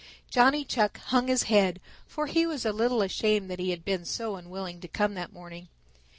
Johnny 0.31 0.65
Chuck 0.65 0.97
hung 0.97 1.27
his 1.27 1.43
head, 1.43 1.79
for 2.07 2.25
he 2.25 2.47
was 2.47 2.65
a 2.65 2.73
little 2.73 3.03
ashamed 3.03 3.51
that 3.51 3.59
he 3.59 3.69
had 3.69 3.85
been 3.85 4.03
so 4.03 4.35
unwilling 4.35 4.81
to 4.81 4.87
come 4.87 5.13
that 5.13 5.31
morning. 5.31 5.69